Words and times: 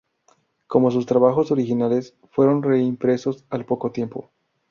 Como 0.65 0.89
sus 0.89 1.05
trabajos 1.05 1.51
originales, 1.51 2.15
fueron 2.31 2.63
reimpresos 2.63 3.45
al 3.51 3.67
poco 3.67 3.91
tiempo. 3.91 4.31